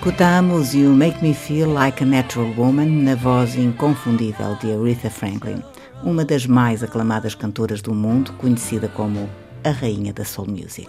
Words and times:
Escutamos 0.00 0.72
You 0.72 0.94
Make 0.94 1.22
Me 1.22 1.34
Feel 1.34 1.74
Like 1.74 2.02
a 2.02 2.06
Natural 2.06 2.50
Woman 2.56 2.86
na 3.02 3.14
voz 3.14 3.54
inconfundível 3.54 4.56
de 4.58 4.72
Aretha 4.72 5.10
Franklin, 5.10 5.62
uma 6.02 6.24
das 6.24 6.46
mais 6.46 6.82
aclamadas 6.82 7.34
cantoras 7.34 7.82
do 7.82 7.94
mundo, 7.94 8.32
conhecida 8.38 8.88
como 8.88 9.28
a 9.62 9.68
Rainha 9.68 10.10
da 10.14 10.24
Soul 10.24 10.48
Music. 10.48 10.88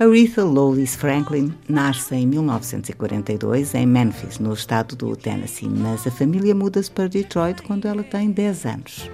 Aretha 0.00 0.42
Lowlis 0.42 0.96
Franklin 0.96 1.54
nasce 1.68 2.16
em 2.16 2.26
1942 2.26 3.76
em 3.76 3.86
Memphis, 3.86 4.40
no 4.40 4.52
estado 4.52 4.96
do 4.96 5.14
Tennessee, 5.14 5.68
mas 5.68 6.04
a 6.04 6.10
família 6.10 6.52
muda-se 6.52 6.90
para 6.90 7.08
Detroit 7.08 7.62
quando 7.62 7.86
ela 7.86 8.02
tem 8.02 8.32
10 8.32 8.66
anos. 8.66 9.08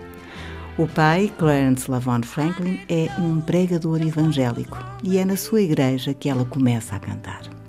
O 0.79 0.87
pai, 0.87 1.31
Clarence 1.37 1.91
Lavon 1.91 2.23
Franklin, 2.23 2.81
é 2.89 3.11
um 3.19 3.43
pregador 3.43 4.01
evangélico 4.01 4.79
e 5.05 5.19
é 5.19 5.25
na 5.27 5.37
sua 5.37 5.61
igreja 5.61 6.15
que 6.15 6.31
ela 6.31 6.47
começa 6.47 6.97
a 6.97 6.99
cantar. 6.99 7.60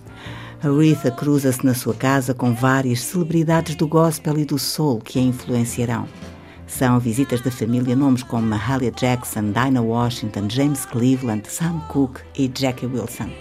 Aretha 0.64 1.10
cruza-se 1.10 1.66
na 1.66 1.74
sua 1.74 1.96
casa 1.96 2.36
com 2.36 2.54
várias 2.54 3.02
celebridades 3.02 3.74
do 3.74 3.88
gospel 3.88 4.38
e 4.38 4.46
do 4.46 4.60
soul 4.60 5.00
que 5.00 5.18
a 5.18 5.22
influenciarão. 5.22 6.08
São 6.68 7.00
visitas 7.00 7.42
da 7.42 7.50
família 7.50 7.96
nomes 7.96 8.22
como 8.22 8.46
Mahalia 8.46 8.92
Jackson, 8.92 9.52
Dinah 9.52 9.82
Washington, 9.82 10.48
James 10.48 10.86
Cleveland, 10.86 11.50
Sam 11.50 11.80
Cooke 11.90 12.22
e 12.38 12.48
Jackie 12.48 12.86
Wilson. 12.86 13.32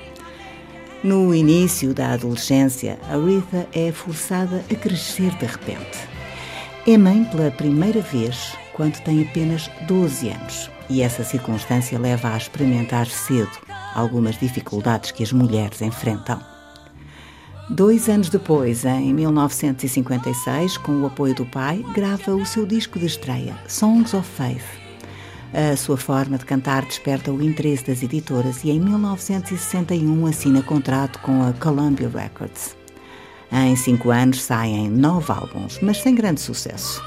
No 1.05 1.35
início 1.35 1.93
da 1.93 2.13
adolescência, 2.13 2.99
Aretha 3.07 3.69
é 3.75 3.93
forçada 3.93 4.65
a 4.71 4.75
crescer 4.75 5.31
de 5.37 5.45
repente. 5.45 5.99
É 6.87 6.97
mãe 6.97 7.25
pela 7.25 7.51
primeira 7.51 8.01
vez 8.01 8.55
quando 8.73 8.99
tem 9.03 9.23
apenas 9.23 9.71
12 9.87 10.31
anos 10.31 10.71
e 10.89 11.03
essa 11.03 11.23
circunstância 11.23 11.99
leva 11.99 12.33
a 12.33 12.39
experimentar 12.39 13.07
cedo 13.07 13.59
algumas 13.95 14.39
dificuldades 14.39 15.11
que 15.11 15.23
as 15.23 15.33
mulheres 15.35 15.83
enfrentam. 15.83 16.50
Dois 17.71 18.09
anos 18.09 18.29
depois, 18.29 18.85
em 18.85 19.15
1956, 19.15 20.77
com 20.79 21.03
o 21.03 21.07
apoio 21.07 21.37
do 21.37 21.47
pai, 21.47 21.85
grava 21.95 22.35
o 22.35 22.45
seu 22.45 22.67
disco 22.67 22.99
de 22.99 23.07
estreia, 23.07 23.57
Songs 23.69 24.13
of 24.13 24.29
Faith. 24.29 24.65
A 25.55 25.77
sua 25.77 25.97
forma 25.97 26.37
de 26.37 26.45
cantar 26.45 26.85
desperta 26.85 27.31
o 27.31 27.41
interesse 27.41 27.87
das 27.87 28.03
editoras 28.03 28.65
e 28.65 28.71
em 28.71 28.81
1961 28.81 30.27
assina 30.27 30.65
contrato 30.65 31.21
com 31.21 31.45
a 31.45 31.53
Columbia 31.53 32.09
Records. 32.09 32.77
Em 33.53 33.77
cinco 33.77 34.11
anos 34.11 34.43
saem 34.43 34.91
nove 34.91 35.31
álbuns, 35.31 35.79
mas 35.81 35.99
sem 35.99 36.13
grande 36.13 36.41
sucesso. 36.41 37.01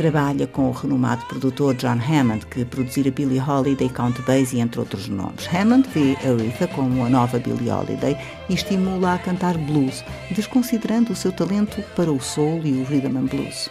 Trabalha 0.00 0.46
com 0.46 0.70
o 0.70 0.72
renomado 0.72 1.26
produtor 1.26 1.74
John 1.74 1.98
Hammond, 2.00 2.46
que 2.46 2.64
produzira 2.64 3.10
Billie 3.10 3.38
Holiday, 3.38 3.90
Count 3.90 4.18
Basie, 4.22 4.58
entre 4.58 4.80
outros 4.80 5.08
nomes. 5.08 5.46
Hammond 5.54 5.86
vê 5.90 6.16
Aretha 6.26 6.66
como 6.68 7.04
a 7.04 7.10
nova 7.10 7.38
Billie 7.38 7.70
Holiday 7.70 8.16
e 8.48 8.54
estimula 8.54 9.12
a 9.12 9.18
cantar 9.18 9.58
blues, 9.58 10.02
desconsiderando 10.30 11.12
o 11.12 11.14
seu 11.14 11.30
talento 11.30 11.82
para 11.94 12.10
o 12.10 12.18
soul 12.18 12.62
e 12.64 12.80
o 12.80 12.84
rhythm 12.84 13.18
and 13.18 13.26
blues. 13.26 13.68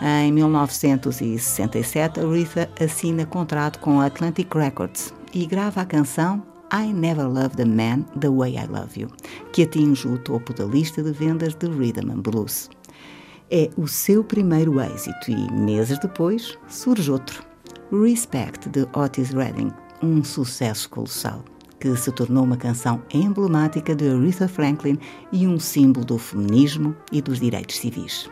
Em 0.00 0.32
1967, 0.32 2.20
Aretha 2.20 2.70
assina 2.80 3.26
contrato 3.26 3.80
com 3.80 4.00
a 4.00 4.06
Atlantic 4.06 4.48
Records 4.54 5.12
e 5.34 5.44
grava 5.44 5.82
a 5.82 5.84
canção 5.84 6.42
I 6.72 6.90
Never 6.90 7.28
Loved 7.28 7.60
a 7.60 7.66
Man 7.66 8.06
the 8.18 8.30
Way 8.30 8.56
I 8.56 8.66
Love 8.66 8.98
You, 8.98 9.10
que 9.52 9.64
atinge 9.64 10.08
o 10.08 10.16
topo 10.16 10.54
da 10.54 10.64
lista 10.64 11.02
de 11.02 11.12
vendas 11.12 11.54
de 11.54 11.66
rhythm 11.66 12.10
and 12.10 12.22
blues 12.22 12.70
é 13.50 13.70
o 13.76 13.86
seu 13.86 14.24
primeiro 14.24 14.80
êxito 14.80 15.30
e, 15.30 15.52
meses 15.52 15.98
depois, 15.98 16.58
surge 16.68 17.10
outro, 17.10 17.44
Respect, 17.92 18.68
de 18.68 18.86
Otis 18.94 19.30
Redding, 19.30 19.70
um 20.02 20.24
sucesso 20.24 20.88
colossal, 20.88 21.44
que 21.78 21.94
se 21.96 22.10
tornou 22.10 22.44
uma 22.44 22.56
canção 22.56 23.02
emblemática 23.12 23.94
de 23.94 24.08
Aretha 24.08 24.48
Franklin 24.48 24.98
e 25.30 25.46
um 25.46 25.58
símbolo 25.58 26.04
do 26.04 26.18
feminismo 26.18 26.96
e 27.12 27.20
dos 27.20 27.38
direitos 27.38 27.76
civis. 27.76 28.30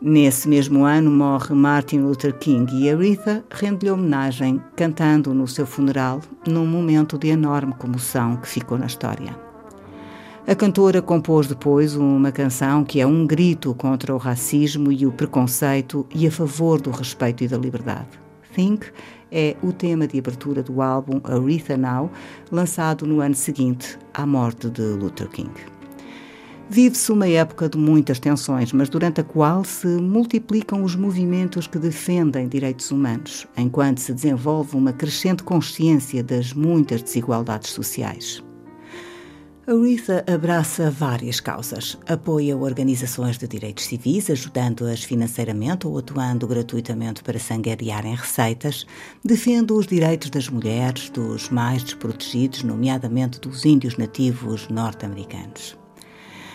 Nesse 0.00 0.48
mesmo 0.48 0.84
ano 0.84 1.10
morre 1.10 1.54
Martin 1.54 1.98
Luther 1.98 2.38
King 2.38 2.72
e 2.72 2.88
Aretha 2.88 3.44
rende-lhe 3.50 3.90
homenagem 3.90 4.62
cantando 4.76 5.34
no 5.34 5.48
seu 5.48 5.66
funeral 5.66 6.20
num 6.46 6.64
momento 6.64 7.18
de 7.18 7.28
enorme 7.28 7.74
comoção 7.74 8.36
que 8.36 8.48
ficou 8.48 8.78
na 8.78 8.86
história. 8.86 9.47
A 10.48 10.54
cantora 10.54 11.02
compôs 11.02 11.46
depois 11.46 11.94
uma 11.94 12.32
canção 12.32 12.82
que 12.82 13.02
é 13.02 13.06
um 13.06 13.26
grito 13.26 13.74
contra 13.74 14.14
o 14.14 14.16
racismo 14.16 14.90
e 14.90 15.04
o 15.04 15.12
preconceito 15.12 16.06
e 16.14 16.26
a 16.26 16.30
favor 16.30 16.80
do 16.80 16.90
respeito 16.90 17.44
e 17.44 17.48
da 17.48 17.58
liberdade. 17.58 18.18
Think 18.54 18.86
é 19.30 19.54
o 19.62 19.74
tema 19.74 20.06
de 20.06 20.18
abertura 20.18 20.62
do 20.62 20.80
álbum 20.80 21.20
Aretha 21.22 21.76
Now, 21.76 22.10
lançado 22.50 23.06
no 23.06 23.20
ano 23.20 23.34
seguinte 23.34 23.98
à 24.14 24.24
morte 24.24 24.70
de 24.70 24.80
Luther 24.80 25.28
King. 25.28 25.52
Vive-se 26.70 27.12
uma 27.12 27.28
época 27.28 27.68
de 27.68 27.76
muitas 27.76 28.18
tensões, 28.18 28.72
mas 28.72 28.88
durante 28.88 29.20
a 29.20 29.24
qual 29.24 29.62
se 29.64 29.86
multiplicam 29.86 30.82
os 30.82 30.96
movimentos 30.96 31.66
que 31.66 31.78
defendem 31.78 32.48
direitos 32.48 32.90
humanos, 32.90 33.46
enquanto 33.54 33.98
se 33.98 34.14
desenvolve 34.14 34.78
uma 34.78 34.94
crescente 34.94 35.42
consciência 35.42 36.24
das 36.24 36.54
muitas 36.54 37.02
desigualdades 37.02 37.70
sociais. 37.70 38.42
Aretha 39.68 40.24
abraça 40.26 40.90
várias 40.90 41.40
causas. 41.40 41.98
Apoia 42.08 42.56
organizações 42.56 43.36
de 43.36 43.46
direitos 43.46 43.84
civis, 43.84 44.30
ajudando-as 44.30 45.04
financeiramente 45.04 45.86
ou 45.86 45.98
atuando 45.98 46.46
gratuitamente 46.46 47.22
para 47.22 47.38
sanguearem 47.38 48.14
receitas. 48.14 48.86
Defende 49.22 49.74
os 49.74 49.86
direitos 49.86 50.30
das 50.30 50.48
mulheres, 50.48 51.10
dos 51.10 51.50
mais 51.50 51.84
desprotegidos, 51.84 52.62
nomeadamente 52.62 53.38
dos 53.40 53.66
índios 53.66 53.98
nativos 53.98 54.66
norte-americanos. 54.68 55.76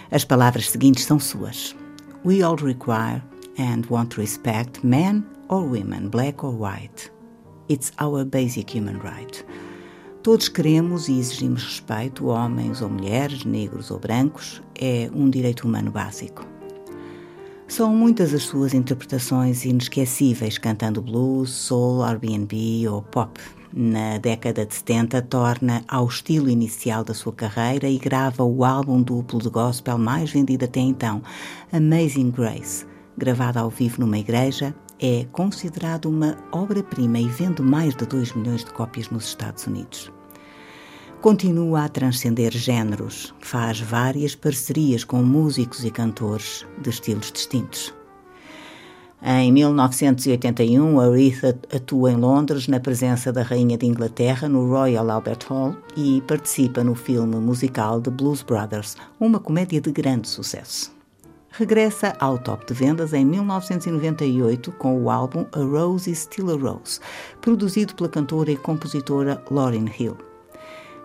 As 0.10 0.26
palavras 0.26 0.72
seguintes 0.72 1.06
são 1.06 1.20
suas. 1.20 1.76
We 2.26 2.42
all 2.42 2.56
require 2.56 3.22
and 3.60 3.84
want 3.92 4.18
respect 4.18 4.84
men 4.84 5.24
or 5.50 5.62
women, 5.62 6.10
black 6.10 6.44
or 6.44 6.56
white. 6.56 7.12
It's 7.70 7.92
our 8.02 8.26
basic 8.26 8.76
human 8.76 9.00
right. 9.04 9.46
Todos 10.24 10.48
queremos 10.48 11.10
e 11.10 11.20
exigimos 11.20 11.66
respeito, 11.66 12.28
homens 12.28 12.82
ou 12.82 12.90
mulheres, 12.90 13.44
negros 13.44 13.92
ou 13.92 14.00
brancos, 14.00 14.64
é 14.74 15.12
um 15.14 15.30
direito 15.30 15.68
humano 15.68 15.92
básico. 15.92 16.48
São 17.68 17.94
muitas 17.94 18.34
as 18.34 18.44
suas 18.44 18.74
interpretações 18.74 19.66
inesquecíveis, 19.66 20.58
cantando 20.58 21.02
blues, 21.02 21.50
soul, 21.50 22.06
R&B 22.06 22.88
ou 22.88 23.02
pop. 23.02 23.38
Na 23.74 24.18
década 24.18 24.66
de 24.66 24.74
70, 24.74 25.22
torna 25.24 25.84
ao 25.90 26.08
estilo 26.08 26.50
inicial 26.50 27.04
da 27.04 27.14
sua 27.14 27.34
carreira 27.34 27.90
e 27.90 27.98
grava 27.98 28.46
o 28.46 28.64
álbum 28.64 29.02
duplo 29.02 29.42
de 29.42 29.50
gospel 29.50 29.98
mais 29.98 30.32
vendido 30.32 30.64
até 30.64 30.80
então, 30.80 31.22
Amazing 31.70 32.32
Grace, 32.32 32.86
gravado 33.18 33.60
ao 33.60 33.70
vivo 33.70 34.00
numa 34.00 34.18
igreja 34.18 34.74
é 35.06 35.26
considerado 35.34 36.06
uma 36.06 36.38
obra-prima 36.50 37.20
e 37.20 37.28
vende 37.28 37.62
mais 37.62 37.94
de 37.94 38.06
2 38.06 38.32
milhões 38.38 38.64
de 38.64 38.72
cópias 38.72 39.10
nos 39.10 39.26
Estados 39.26 39.68
Unidos. 39.68 40.10
Continua 41.22 41.84
a 41.84 41.90
transcender 41.90 42.54
géneros, 42.54 43.36
faz 43.42 43.82
várias 43.82 44.34
parcerias 44.34 45.04
com 45.04 45.22
músicos 45.22 45.84
e 45.84 45.92
cantores 45.92 46.66
de 46.82 46.90
estilos 46.90 47.34
distintos. 47.34 47.94
Em 49.22 49.52
1981, 49.52 51.00
Aretha 51.00 51.60
atua 51.74 52.12
em 52.12 52.16
Londres 52.16 52.70
na 52.70 52.80
presença 52.80 53.32
da 53.32 53.44
Rainha 53.44 53.78
de 53.78 53.86
Inglaterra 53.86 54.48
no 54.48 54.70
Royal 54.70 55.10
Albert 55.10 55.48
Hall 55.50 55.76
e 55.98 56.22
participa 56.22 56.82
no 56.82 56.96
filme 56.96 57.36
musical 57.38 58.00
The 58.00 58.12
Blues 58.12 58.42
Brothers, 58.42 58.96
uma 59.20 59.40
comédia 59.40 59.82
de 59.82 59.92
grande 59.92 60.30
sucesso. 60.30 61.03
Regressa 61.56 62.16
ao 62.20 62.40
top 62.40 62.66
de 62.66 62.74
vendas 62.74 63.14
em 63.14 63.24
1998 63.24 64.72
com 64.72 65.00
o 65.00 65.12
álbum 65.12 65.46
A 65.52 65.60
Rose 65.60 66.10
is 66.10 66.22
Still 66.22 66.50
a 66.50 66.58
Rose, 66.58 67.00
produzido 67.40 67.94
pela 67.94 68.10
cantora 68.10 68.52
e 68.52 68.58
compositora 68.58 69.40
Lauryn 69.52 69.86
Hill. 70.00 70.18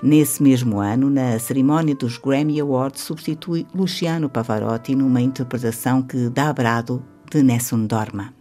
Nesse 0.03 0.43
mesmo 0.43 0.81
ano, 0.81 1.11
na 1.11 1.39
cerimónia 1.39 1.95
dos 1.95 2.17
Grammy 2.17 2.59
Awards, 2.59 3.03
substitui 3.03 3.67
Luciano 3.75 4.31
Pavarotti 4.31 4.95
numa 4.95 5.21
interpretação 5.21 6.01
que 6.01 6.31
dá 6.31 6.51
brado 6.51 7.05
de 7.31 7.43
Nessun 7.43 7.85
Dorma. 7.85 8.33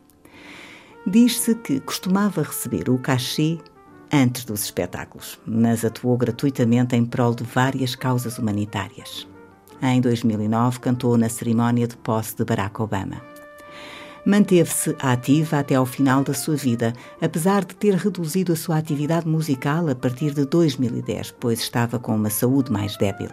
Diz-se 1.06 1.56
que 1.56 1.82
costumava 1.82 2.42
receber 2.42 2.90
o 2.90 2.98
cachê 2.98 3.58
antes 4.14 4.46
dos 4.46 4.64
espetáculos, 4.64 5.38
mas 5.46 5.84
atuou 5.84 6.16
gratuitamente 6.16 6.96
em 6.96 7.06
prol 7.06 7.36
de 7.36 7.44
várias 7.44 7.96
causas 7.96 8.38
humanitárias. 8.38 9.28
Em 9.82 10.02
2009, 10.02 10.80
cantou 10.80 11.18
na 11.18 11.30
cerimónia 11.30 11.88
de 11.88 11.96
posse 11.98 12.36
de 12.36 12.44
Barack 12.44 12.82
Obama. 12.82 13.22
Manteve-se 14.26 14.96
ativa 15.00 15.60
até 15.60 15.76
ao 15.76 15.86
final 15.86 16.24
da 16.24 16.34
sua 16.34 16.56
vida, 16.56 16.94
apesar 17.22 17.64
de 17.64 17.76
ter 17.76 17.94
reduzido 17.94 18.52
a 18.52 18.56
sua 18.56 18.78
atividade 18.78 19.28
musical 19.28 19.88
a 19.88 19.96
partir 19.96 20.34
de 20.34 20.46
2010, 20.46 21.32
pois 21.40 21.60
estava 21.60 21.98
com 21.98 22.16
uma 22.16 22.30
saúde 22.30 22.72
mais 22.72 22.98
débil. 22.98 23.30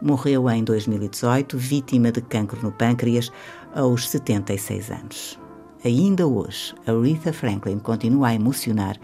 Morreu 0.00 0.48
em 0.50 0.64
2018, 0.64 1.56
vítima 1.56 2.10
de 2.10 2.20
cancro 2.20 2.60
no 2.62 2.72
pâncreas, 2.72 3.30
aos 3.74 4.08
76 4.08 4.90
anos. 4.90 5.38
Ainda 5.84 6.26
hoje, 6.26 6.74
Aretha 6.86 7.32
Franklin 7.32 7.78
continua 7.78 8.28
a 8.28 8.34
emocionar 8.34 8.96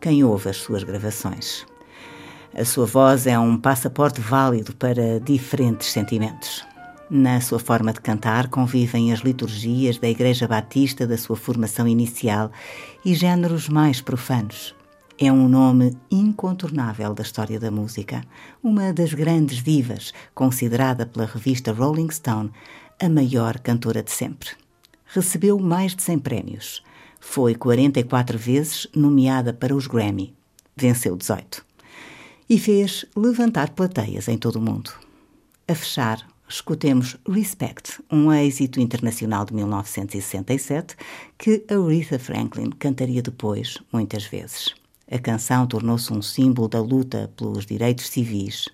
quem 0.00 0.24
ouve 0.24 0.48
as 0.48 0.56
suas 0.56 0.82
gravações. 0.82 1.64
A 2.58 2.64
sua 2.64 2.86
voz 2.86 3.26
é 3.26 3.38
um 3.38 3.58
passaporte 3.58 4.18
válido 4.18 4.74
para 4.74 5.20
diferentes 5.20 5.88
sentimentos. 5.88 6.66
Na 7.10 7.38
sua 7.38 7.58
forma 7.58 7.92
de 7.92 8.00
cantar 8.00 8.48
convivem 8.48 9.12
as 9.12 9.20
liturgias 9.20 9.98
da 9.98 10.08
Igreja 10.08 10.48
Batista 10.48 11.06
da 11.06 11.18
sua 11.18 11.36
formação 11.36 11.86
inicial 11.86 12.50
e 13.04 13.14
géneros 13.14 13.68
mais 13.68 14.00
profanos. 14.00 14.74
É 15.18 15.30
um 15.30 15.46
nome 15.46 15.98
incontornável 16.10 17.12
da 17.12 17.22
história 17.22 17.60
da 17.60 17.70
música, 17.70 18.22
uma 18.62 18.90
das 18.90 19.12
grandes 19.12 19.62
divas, 19.62 20.14
considerada 20.34 21.04
pela 21.04 21.26
revista 21.26 21.74
Rolling 21.74 22.10
Stone 22.10 22.50
a 22.98 23.06
maior 23.10 23.58
cantora 23.58 24.02
de 24.02 24.10
sempre. 24.10 24.48
Recebeu 25.04 25.58
mais 25.58 25.94
de 25.94 26.02
100 26.02 26.18
prémios. 26.20 26.82
Foi 27.20 27.54
44 27.54 28.38
vezes 28.38 28.88
nomeada 28.96 29.52
para 29.52 29.76
os 29.76 29.86
Grammy. 29.86 30.34
Venceu 30.74 31.18
18. 31.18 31.66
E 32.48 32.58
fez 32.58 33.04
levantar 33.16 33.70
plateias 33.70 34.28
em 34.28 34.38
todo 34.38 34.56
o 34.56 34.62
mundo. 34.62 34.92
A 35.66 35.74
fechar, 35.74 36.24
escutemos 36.48 37.16
Respect, 37.28 38.00
um 38.08 38.32
êxito 38.32 38.80
internacional 38.80 39.44
de 39.44 39.52
1967 39.52 40.94
que 41.36 41.64
Aretha 41.68 42.20
Franklin 42.20 42.70
cantaria 42.70 43.20
depois 43.20 43.78
muitas 43.92 44.24
vezes. 44.24 44.72
A 45.10 45.18
canção 45.18 45.66
tornou-se 45.66 46.12
um 46.12 46.22
símbolo 46.22 46.68
da 46.68 46.80
luta 46.80 47.32
pelos 47.36 47.66
direitos 47.66 48.08
civis 48.08 48.66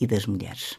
e 0.00 0.06
das 0.06 0.24
mulheres. 0.24 0.78